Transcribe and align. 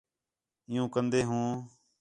عیوں 0.69 0.87
کندے 0.93 1.21
ہوں 1.29 1.47